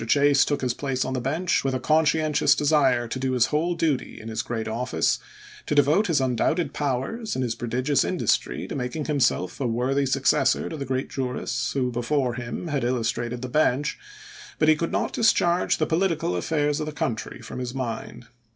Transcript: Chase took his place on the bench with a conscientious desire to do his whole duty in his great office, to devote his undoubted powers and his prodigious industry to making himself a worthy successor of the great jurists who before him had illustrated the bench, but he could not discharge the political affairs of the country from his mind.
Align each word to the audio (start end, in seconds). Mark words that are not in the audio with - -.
Chase 0.07 0.45
took 0.45 0.61
his 0.61 0.73
place 0.73 1.05
on 1.05 1.13
the 1.13 1.21
bench 1.21 1.63
with 1.63 1.75
a 1.75 1.79
conscientious 1.79 2.55
desire 2.55 3.07
to 3.07 3.19
do 3.19 3.33
his 3.33 3.45
whole 3.53 3.75
duty 3.75 4.19
in 4.19 4.29
his 4.29 4.41
great 4.41 4.67
office, 4.67 5.19
to 5.67 5.75
devote 5.75 6.07
his 6.07 6.19
undoubted 6.19 6.73
powers 6.73 7.35
and 7.35 7.43
his 7.43 7.53
prodigious 7.53 8.03
industry 8.03 8.67
to 8.67 8.73
making 8.73 9.05
himself 9.05 9.59
a 9.59 9.67
worthy 9.67 10.07
successor 10.07 10.65
of 10.65 10.79
the 10.79 10.85
great 10.85 11.07
jurists 11.07 11.73
who 11.73 11.91
before 11.91 12.33
him 12.33 12.67
had 12.69 12.83
illustrated 12.83 13.43
the 13.43 13.47
bench, 13.47 13.99
but 14.57 14.67
he 14.67 14.75
could 14.75 14.91
not 14.91 15.13
discharge 15.13 15.77
the 15.77 15.85
political 15.85 16.35
affairs 16.35 16.79
of 16.79 16.87
the 16.87 16.91
country 16.91 17.39
from 17.39 17.59
his 17.59 17.75
mind. 17.75 18.25